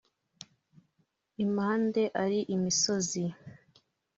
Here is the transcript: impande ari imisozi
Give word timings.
impande 1.43 2.03
ari 2.23 2.39
imisozi 2.55 3.23